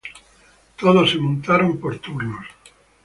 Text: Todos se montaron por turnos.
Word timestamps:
Todos 0.79 1.09
se 1.11 1.19
montaron 1.25 1.71
por 1.81 1.93
turnos. 2.03 2.47